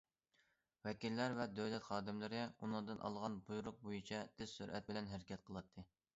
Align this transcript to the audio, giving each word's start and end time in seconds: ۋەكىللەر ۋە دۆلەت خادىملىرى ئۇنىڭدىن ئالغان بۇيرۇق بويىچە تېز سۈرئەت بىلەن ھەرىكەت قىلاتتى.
ۋەكىللەر 0.85 1.35
ۋە 1.39 1.45
دۆلەت 1.59 1.85
خادىملىرى 1.89 2.39
ئۇنىڭدىن 2.47 3.05
ئالغان 3.11 3.37
بۇيرۇق 3.51 3.79
بويىچە 3.85 4.25
تېز 4.41 4.57
سۈرئەت 4.57 4.91
بىلەن 4.91 5.15
ھەرىكەت 5.15 5.47
قىلاتتى. 5.53 5.89